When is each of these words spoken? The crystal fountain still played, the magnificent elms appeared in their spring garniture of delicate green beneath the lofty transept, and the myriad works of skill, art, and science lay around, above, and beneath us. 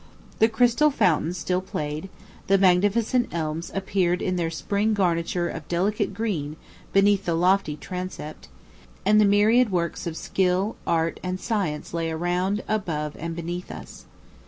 The 0.39 0.49
crystal 0.49 0.89
fountain 0.89 1.35
still 1.35 1.61
played, 1.61 2.09
the 2.47 2.57
magnificent 2.57 3.29
elms 3.31 3.69
appeared 3.75 4.19
in 4.19 4.35
their 4.35 4.49
spring 4.49 4.95
garniture 4.95 5.47
of 5.47 5.67
delicate 5.67 6.11
green 6.15 6.55
beneath 6.91 7.25
the 7.25 7.35
lofty 7.35 7.75
transept, 7.77 8.47
and 9.05 9.21
the 9.21 9.25
myriad 9.25 9.71
works 9.71 10.07
of 10.07 10.17
skill, 10.17 10.75
art, 10.87 11.19
and 11.21 11.39
science 11.39 11.93
lay 11.93 12.09
around, 12.09 12.63
above, 12.67 13.15
and 13.19 13.35
beneath 13.35 13.69
us. 13.69 14.05